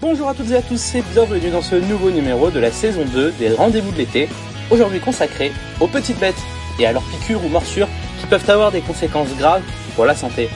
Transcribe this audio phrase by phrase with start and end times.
[0.00, 3.04] Bonjour à toutes et à tous et bienvenue dans ce nouveau numéro de la saison
[3.04, 4.28] 2 des Rendez-vous de l'été,
[4.70, 6.38] aujourd'hui consacré aux petites bêtes
[6.78, 7.88] et à leurs piqûres ou morsures
[8.20, 9.62] qui peuvent avoir des conséquences graves
[9.96, 10.50] pour la santé.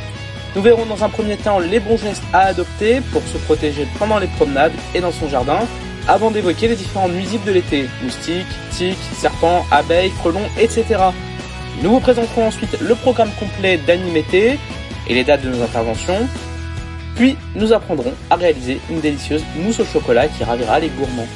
[0.55, 4.21] Nous verrons dans un premier temps les bons gestes à adopter pour se protéger pendant
[4.21, 5.59] les promenades et dans son jardin,
[6.07, 10.85] avant d'évoquer les différents nuisibles de l'été, moustiques, tiques, serpents, abeilles, frelons, etc.
[11.83, 14.61] Nous vous présenterons ensuite le programme complet d'Animété
[15.09, 16.29] et les dates de nos interventions,
[17.15, 21.29] puis, nous apprendrons à réaliser une délicieuse mousse au chocolat qui ravira les gourmands.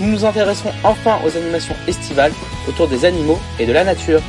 [0.00, 2.32] Nous nous intéresserons enfin aux animations estivales
[2.68, 4.20] autour des animaux et de la nature.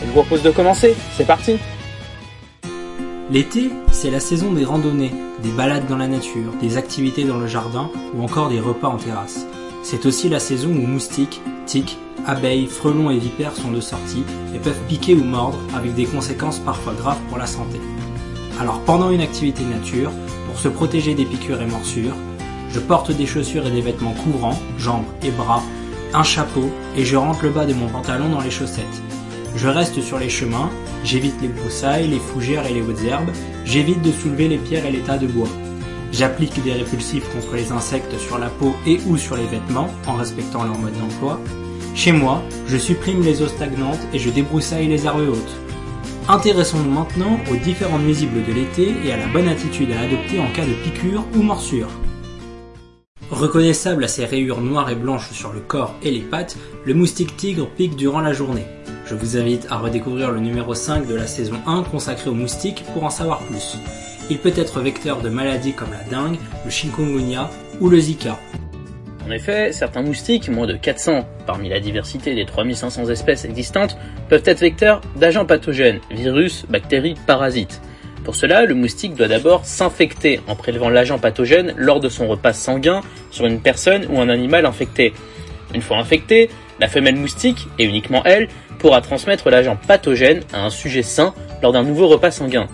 [0.00, 1.58] Je vous propose de commencer, c'est parti
[3.30, 7.46] L'été, c'est la saison des randonnées, des balades dans la nature, des activités dans le
[7.46, 9.46] jardin ou encore des repas en terrasse.
[9.82, 14.58] C'est aussi la saison où moustiques, tiques, abeilles, frelons et vipères sont de sortie et
[14.58, 17.80] peuvent piquer ou mordre avec des conséquences parfois graves pour la santé.
[18.60, 20.12] Alors pendant une activité nature,
[20.46, 22.14] pour se protéger des piqûres et morsures,
[22.70, 25.62] je porte des chaussures et des vêtements couvrants, jambes et bras,
[26.12, 29.02] un chapeau et je rentre le bas de mon pantalon dans les chaussettes.
[29.56, 30.70] Je reste sur les chemins,
[31.04, 33.30] j'évite les broussailles, les fougères et les hautes herbes,
[33.64, 35.48] j'évite de soulever les pierres et les tas de bois.
[36.12, 40.14] J'applique des répulsifs contre les insectes sur la peau et ou sur les vêtements en
[40.14, 41.40] respectant leur mode d'emploi.
[41.96, 45.56] Chez moi, je supprime les eaux stagnantes et je débroussaille les herbes hautes.
[46.26, 50.50] Intéressons-nous maintenant aux différents nuisibles de l'été et à la bonne attitude à adopter en
[50.52, 51.90] cas de piqûre ou morsure.
[53.30, 57.36] Reconnaissable à ses rayures noires et blanches sur le corps et les pattes, le moustique
[57.36, 58.64] tigre pique durant la journée.
[59.04, 62.84] Je vous invite à redécouvrir le numéro 5 de la saison 1 consacré aux moustiques
[62.94, 63.76] pour en savoir plus.
[64.30, 67.50] Il peut être vecteur de maladies comme la dengue, le chikungunya
[67.82, 68.38] ou le zika.
[69.26, 73.96] En effet, certains moustiques, moins de 400 parmi la diversité des 3500 espèces existantes,
[74.28, 77.80] peuvent être vecteurs d'agents pathogènes, virus, bactéries, parasites.
[78.22, 82.52] Pour cela, le moustique doit d'abord s'infecter en prélevant l'agent pathogène lors de son repas
[82.52, 85.14] sanguin sur une personne ou un animal infecté.
[85.74, 88.48] Une fois infecté, la femelle moustique, et uniquement elle,
[88.78, 92.66] pourra transmettre l'agent pathogène à un sujet sain lors d'un nouveau repas sanguin.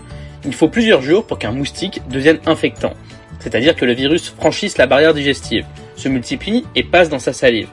[0.45, 2.93] Il faut plusieurs jours pour qu'un moustique devienne infectant,
[3.39, 7.69] c'est-à-dire que le virus franchisse la barrière digestive, se multiplie et passe dans sa salive.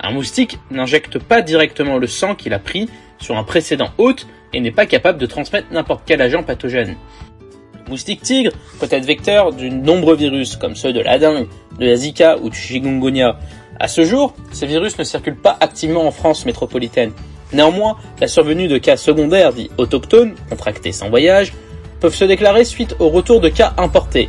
[0.00, 4.60] Un moustique n'injecte pas directement le sang qu'il a pris sur un précédent hôte et
[4.60, 6.96] n'est pas capable de transmettre n'importe quel agent pathogène.
[7.88, 11.48] Moustique tigre peut être vecteur de nombreux virus comme ceux de la dengue,
[11.78, 13.38] de la zika ou du chikungunya.
[13.80, 17.12] À ce jour, ces virus ne circulent pas activement en France métropolitaine.
[17.52, 21.54] Néanmoins, la survenue de cas secondaires dits autochtones, contractés sans voyage,
[22.00, 24.28] peuvent se déclarer suite au retour de cas importés.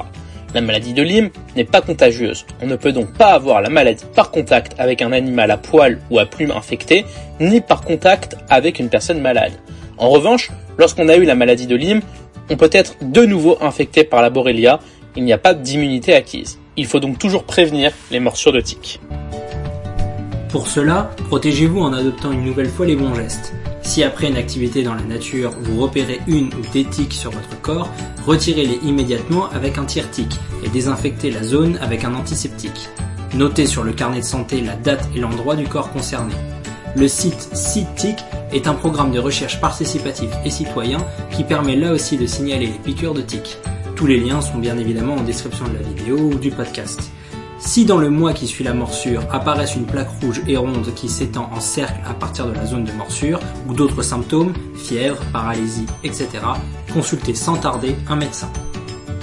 [0.54, 2.46] La maladie de Lyme n'est pas contagieuse.
[2.62, 5.98] On ne peut donc pas avoir la maladie par contact avec un animal à poil
[6.10, 7.04] ou à plumes infecté,
[7.40, 9.52] ni par contact avec une personne malade.
[9.98, 12.00] En revanche, lorsqu'on a eu la maladie de Lyme,
[12.50, 14.80] on peut être de nouveau infecté par la Borrelia,
[15.16, 16.58] il n'y a pas d'immunité acquise.
[16.76, 19.00] Il faut donc toujours prévenir les morsures de tiques.
[20.48, 23.52] Pour cela, protégez-vous en adoptant une nouvelle fois les bons gestes.
[23.82, 27.60] Si après une activité dans la nature, vous repérez une ou des tiques sur votre
[27.60, 27.90] corps,
[28.26, 32.88] retirez-les immédiatement avec un tire-tique et désinfectez la zone avec un antiseptique.
[33.34, 36.34] Notez sur le carnet de santé la date et l'endroit du corps concerné.
[36.98, 38.16] Le site CITIC
[38.52, 40.98] est un programme de recherche participatif et citoyen
[41.30, 43.56] qui permet là aussi de signaler les piqûres de tiques.
[43.94, 47.12] Tous les liens sont bien évidemment en description de la vidéo ou du podcast.
[47.60, 51.08] Si dans le mois qui suit la morsure apparaissent une plaque rouge et ronde qui
[51.08, 55.86] s'étend en cercle à partir de la zone de morsure ou d'autres symptômes, fièvre, paralysie,
[56.02, 56.28] etc.,
[56.92, 58.50] consultez sans tarder un médecin.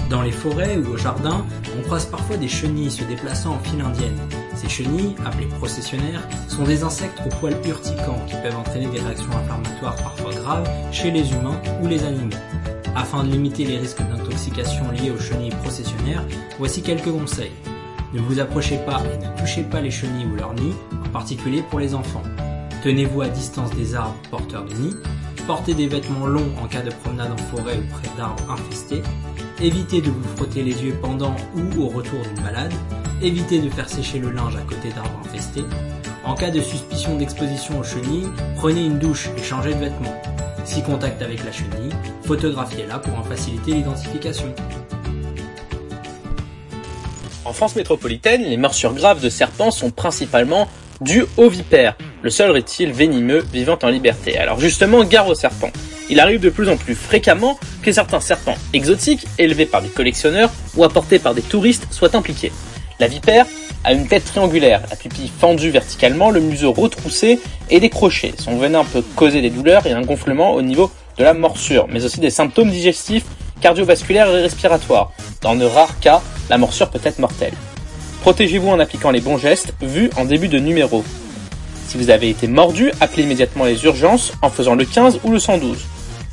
[0.09, 1.45] Dans les forêts ou au jardin,
[1.77, 4.17] on croise parfois des chenilles se déplaçant en file indienne.
[4.55, 9.31] Ces chenilles, appelées processionnaires, sont des insectes aux poils urticants qui peuvent entraîner des réactions
[9.31, 12.37] inflammatoires parfois graves chez les humains ou les animaux.
[12.95, 16.23] Afin de limiter les risques d'intoxication liés aux chenilles processionnaires,
[16.59, 17.51] voici quelques conseils.
[18.13, 21.63] Ne vous approchez pas et ne touchez pas les chenilles ou leurs nids, en particulier
[21.69, 22.23] pour les enfants.
[22.83, 24.95] Tenez-vous à distance des arbres porteurs de nids.
[25.47, 29.01] Portez des vêtements longs en cas de promenade en forêt ou près d'arbres infestés.
[29.61, 32.73] Évitez de vous frotter les yeux pendant ou au retour d'une balade.
[33.21, 35.63] Évitez de faire sécher le linge à côté d'arbres infestés.
[36.25, 40.21] En cas de suspicion d'exposition aux chenilles, prenez une douche et changez de vêtements.
[40.65, 41.93] Si contact avec la chenille,
[42.25, 44.53] photographiez-la pour en faciliter l'identification.
[47.45, 50.67] En France métropolitaine, les morsures graves de serpents sont principalement
[50.99, 54.37] dues aux vipères, le seul reptile venimeux vivant en liberté.
[54.37, 55.71] Alors justement, gare aux serpents.
[56.09, 60.51] Il arrive de plus en plus fréquemment que certains serpents exotiques, élevés par des collectionneurs
[60.75, 62.51] ou apportés par des touristes, soient impliqués.
[62.99, 63.45] La vipère
[63.83, 68.33] a une tête triangulaire, la pupille fendue verticalement, le museau retroussé et décroché.
[68.37, 72.05] Son venin peut causer des douleurs et un gonflement au niveau de la morsure, mais
[72.05, 73.25] aussi des symptômes digestifs,
[73.61, 75.11] cardiovasculaires et respiratoires.
[75.41, 77.53] Dans de rares cas, la morsure peut être mortelle.
[78.21, 81.03] Protégez-vous en appliquant les bons gestes vus en début de numéro.
[81.87, 85.39] Si vous avez été mordu, appelez immédiatement les urgences en faisant le 15 ou le
[85.39, 85.85] 112.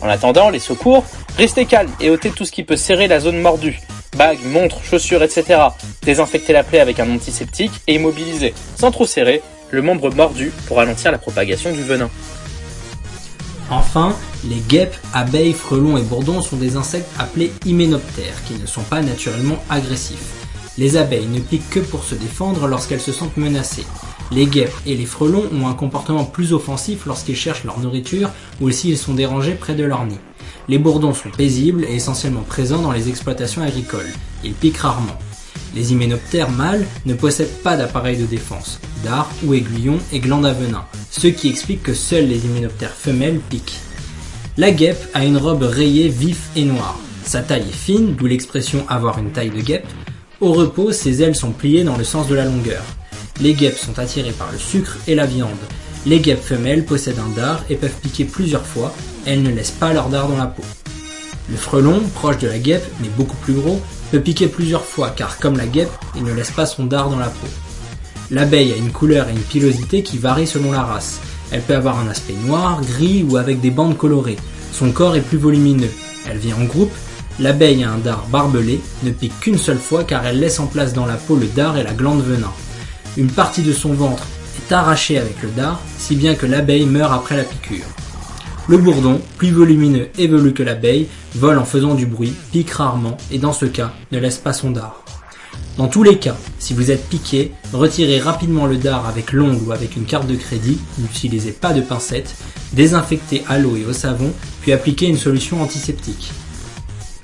[0.03, 1.05] En attendant les secours,
[1.39, 3.81] restez calme et ôtez tout ce qui peut serrer la zone mordue.
[4.17, 5.61] Bagues, montres, chaussures, etc.
[6.03, 10.79] Désinfectez la plaie avec un antiseptique et immobilisez, sans trop serrer, le membre mordu pour
[10.79, 12.11] ralentir la propagation du venin.
[13.71, 14.15] Enfin,
[14.45, 19.01] les guêpes, abeilles, frelons et bourdons sont des insectes appelés hyménoptères qui ne sont pas
[19.01, 20.43] naturellement agressifs.
[20.79, 23.87] Les abeilles ne piquent que pour se défendre lorsqu'elles se sentent menacées.
[24.35, 28.31] Les guêpes et les frelons ont un comportement plus offensif lorsqu'ils cherchent leur nourriture
[28.63, 30.19] ou s'ils sont dérangés près de leur nid.
[30.69, 34.11] Les bourdons sont paisibles et essentiellement présents dans les exploitations agricoles.
[34.43, 35.19] Ils piquent rarement.
[35.75, 40.55] Les hyménoptères mâles ne possèdent pas d'appareil de défense, dard ou aiguillon et glande à
[41.11, 43.81] ce qui explique que seuls les hyménoptères femelles piquent.
[44.57, 46.99] La guêpe a une robe rayée vif et noire.
[47.25, 49.89] Sa taille est fine, d'où l'expression avoir une taille de guêpe.
[50.41, 52.83] Au repos, ses ailes sont pliées dans le sens de la longueur.
[53.41, 55.51] Les guêpes sont attirées par le sucre et la viande.
[56.05, 58.95] Les guêpes femelles possèdent un dard et peuvent piquer plusieurs fois.
[59.25, 60.63] Elles ne laissent pas leur dard dans la peau.
[61.49, 63.81] Le frelon, proche de la guêpe, mais beaucoup plus gros,
[64.11, 67.19] peut piquer plusieurs fois car comme la guêpe, il ne laisse pas son dard dans
[67.19, 67.49] la peau.
[68.31, 71.21] L'abeille a une couleur et une pilosité qui varient selon la race.
[71.51, 74.39] Elle peut avoir un aspect noir, gris ou avec des bandes colorées.
[74.73, 75.91] Son corps est plus volumineux.
[76.29, 76.93] Elle vit en groupe.
[77.39, 80.93] L'abeille a un dard barbelé, ne pique qu'une seule fois car elle laisse en place
[80.93, 82.53] dans la peau le dard et la glande venin.
[83.19, 84.27] Une partie de son ventre
[84.59, 87.85] est arrachée avec le dard, si bien que l'abeille meurt après la piqûre.
[88.69, 93.19] Le bourdon, plus volumineux et velu que l'abeille, vole en faisant du bruit, pique rarement
[93.31, 95.05] et dans ce cas ne laisse pas son dard.
[95.77, 99.73] Dans tous les cas, si vous êtes piqué, retirez rapidement le dard avec l'ongle ou
[99.73, 102.35] avec une carte de crédit, n'utilisez pas de pincette,
[102.73, 104.33] désinfectez à l'eau et au savon,
[104.63, 106.31] puis appliquez une solution antiseptique.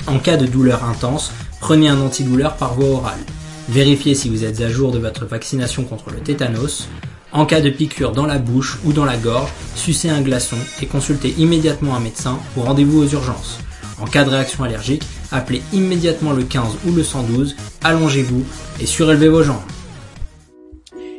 [0.06, 3.20] En cas de douleur intense, prenez un antidouleur par voie orale.
[3.68, 6.88] Vérifiez si vous êtes à jour de votre vaccination contre le tétanos.
[7.32, 10.86] En cas de piqûre dans la bouche ou dans la gorge, sucez un glaçon et
[10.86, 13.58] consultez immédiatement un médecin ou rendez-vous aux urgences.
[14.00, 18.42] En cas de réaction allergique, appelez immédiatement le 15 ou le 112, allongez-vous
[18.80, 19.56] et surélevez vos jambes.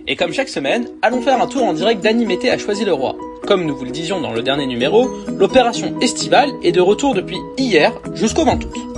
[0.08, 3.16] Et comme chaque semaine, allons faire un tour en direct d'Animété à Choisy-le-Roi.
[3.46, 7.38] Comme nous vous le disions dans le dernier numéro, l'opération estivale est de retour depuis
[7.60, 8.89] hier jusqu'au 20 août.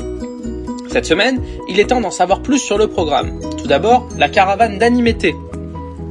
[0.91, 3.39] Cette semaine, il est temps d'en savoir plus sur le programme.
[3.57, 5.33] Tout d'abord, la caravane d'Animété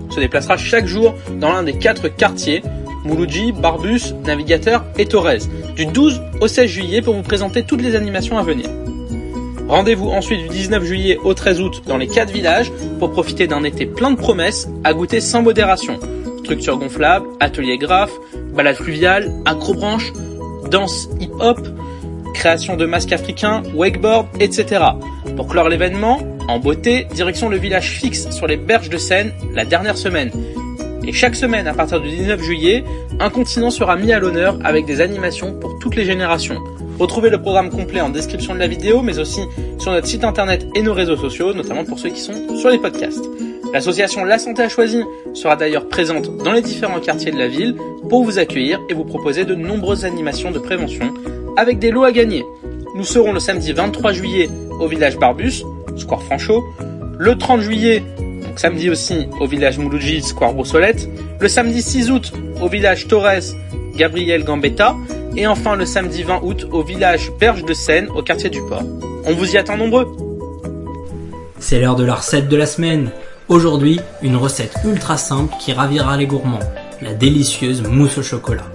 [0.09, 2.63] se déplacera chaque jour dans l'un des quatre quartiers
[3.05, 5.47] Mouloudji, Barbus, Navigateur et Torres,
[5.77, 8.71] du 12 au 16 juillet pour vous présenter toutes les animations à venir.
[9.69, 13.65] Rendez-vous ensuite du 19 juillet au 13 août dans les quatre villages pour profiter d'un
[13.65, 16.01] été plein de promesses à goûter sans modération.
[16.39, 18.13] Structure gonflable, atelier graphe,
[18.55, 20.11] balade fluviale, acrobranche,
[20.71, 21.59] danse hip-hop,
[22.33, 24.85] création de masques africains, wakeboard, etc.
[25.37, 29.65] Pour clore l'événement, en beauté, direction le village fixe sur les berges de Seine la
[29.65, 30.31] dernière semaine.
[31.07, 32.85] Et chaque semaine, à partir du 19 juillet,
[33.21, 36.59] un continent sera mis à l'honneur avec des animations pour toutes les générations.
[36.99, 39.41] Retrouvez le programme complet en description de la vidéo, mais aussi
[39.79, 42.79] sur notre site internet et nos réseaux sociaux, notamment pour ceux qui sont sur les
[42.79, 43.25] podcasts.
[43.73, 47.77] L'association La Santé à Choisy sera d'ailleurs présente dans les différents quartiers de la ville
[48.09, 51.15] pour vous accueillir et vous proposer de nombreuses animations de prévention
[51.57, 52.45] avec des lots à gagner.
[52.95, 54.49] Nous serons le samedi 23 juillet
[54.81, 55.63] au village Barbus,
[55.97, 56.65] Square Franchot,
[57.19, 62.33] le 30 juillet, donc samedi aussi, au village Mouloudji, Square Broussolette, le samedi 6 août
[62.61, 63.55] au village Torres,
[63.95, 64.97] Gabriel Gambetta,
[65.37, 68.83] et enfin le samedi 20 août au village Berge de Seine, au quartier du Port.
[69.25, 70.09] On vous y attend nombreux
[71.59, 73.11] C'est l'heure de la recette de la semaine.
[73.49, 76.59] Aujourd'hui, une recette ultra simple qui ravira les gourmands,
[77.03, 78.67] la délicieuse mousse au chocolat.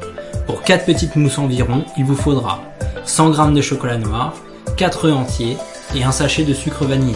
[0.45, 2.61] Pour 4 petites mousses environ, il vous faudra
[3.05, 4.33] 100 g de chocolat noir,
[4.77, 5.57] 4 œufs entiers
[5.95, 7.15] et un sachet de sucre vanillé.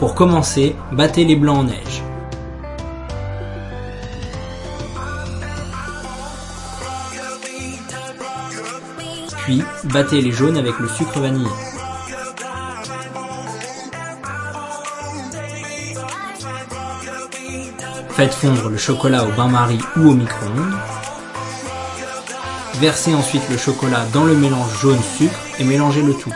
[0.00, 2.02] Pour commencer, battez les blancs en neige.
[9.44, 11.46] Puis, battez les jaunes avec le sucre vanillé.
[18.10, 20.95] Faites fondre le chocolat au bain-marie ou au micro-ondes.
[22.78, 26.32] Versez ensuite le chocolat dans le mélange jaune-sucre et mélangez le tout.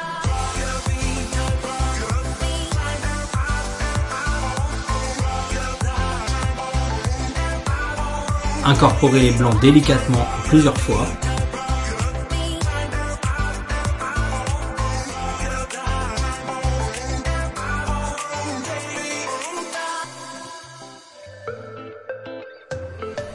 [8.65, 11.07] Incorporez les blancs délicatement plusieurs fois.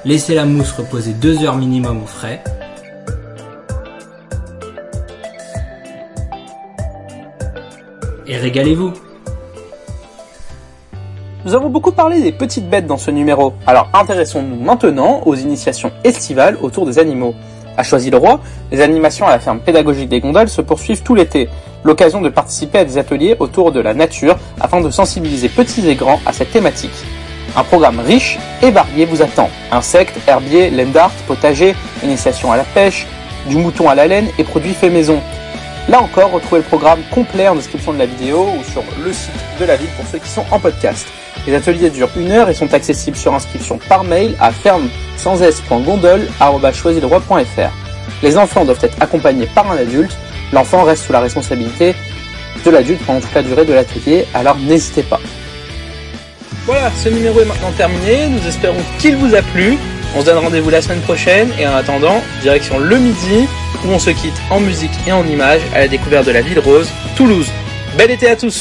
[0.06, 2.44] Laissez la mousse reposer 2 heures minimum au frais.
[8.36, 8.92] Et régalez-vous
[11.46, 15.94] Nous avons beaucoup parlé des petites bêtes dans ce numéro, alors intéressons-nous maintenant aux initiations
[16.04, 17.34] estivales autour des animaux.
[17.78, 18.42] À Choisy-le-Roi,
[18.74, 21.48] les animations à la ferme pédagogique des gondoles se poursuivent tout l'été,
[21.86, 25.96] l'occasion de participer à des ateliers autour de la nature afin de sensibiliser petits et
[25.96, 27.06] grands à cette thématique.
[27.56, 29.50] Un programme riche et varié vous attend.
[29.72, 31.74] Insectes, herbiers, laine d'art, potager,
[32.04, 33.08] initiation à la pêche,
[33.48, 35.22] du mouton à la laine et produits faits maison.
[35.88, 39.32] Là encore, retrouvez le programme complet en description de la vidéo ou sur le site
[39.60, 41.06] de la ville pour ceux qui sont en podcast.
[41.46, 45.42] Les ateliers durent une heure et sont accessibles sur inscription par mail à ferme sans.
[48.24, 50.18] Les enfants doivent être accompagnés par un adulte.
[50.54, 51.94] L'enfant reste sous la responsabilité
[52.66, 55.20] de l'adulte pendant toute la durée de l'atelier, alors n'hésitez pas.
[56.66, 58.28] Voilà, ce numéro est maintenant terminé.
[58.28, 59.78] Nous espérons qu'il vous a plu.
[60.16, 63.48] On se donne rendez-vous la semaine prochaine et en attendant, direction le midi
[63.84, 66.60] où on se quitte en musique et en images à la découverte de la ville
[66.60, 67.48] rose, Toulouse.
[67.98, 68.60] Bel été à tous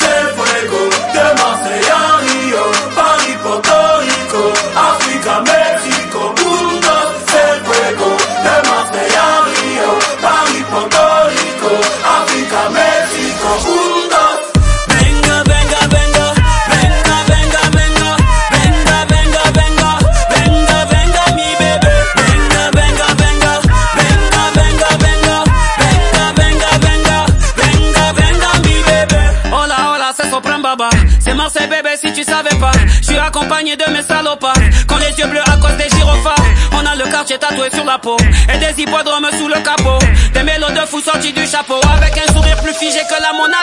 [32.35, 32.73] savais pas.
[33.01, 34.55] Je suis accompagné de mes salopards.
[34.89, 36.47] Quand les yeux bleus à cause des gyrophares.
[36.73, 38.17] On a le quartier tatoué sur la peau.
[38.53, 39.99] Et des hippodromes sous le capot.
[40.33, 41.81] Des mélos de fous sortis du chapeau.
[41.97, 43.59] Avec un sourire plus figé que la Mona.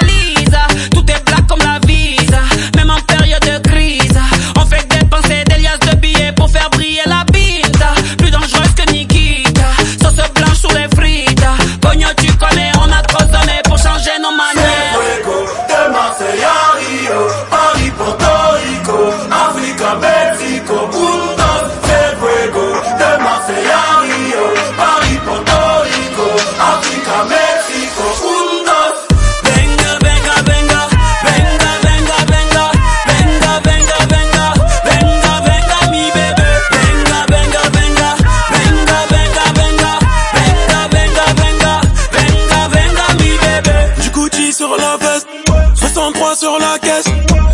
[46.36, 47.06] sur la caisse.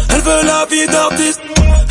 [0.10, 1.42] Elle veut la vie d'artiste,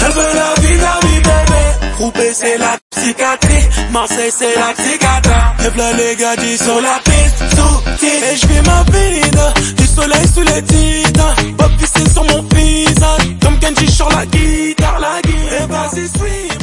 [0.01, 1.63] elle veut la vie d'ami bébé.
[1.99, 5.31] Roubaix c'est la psychiatrie, Marseille c'est la psychiatre.
[5.61, 10.29] Et là les gars sur la piste, sous Et je vis ma vida, du soleil
[10.35, 11.35] sous les titans.
[11.57, 11.71] Bob
[12.13, 15.63] sur mon visage, comme Kenji sur la guitare, la guitare.
[15.63, 16.56] Et bah c'est sweet.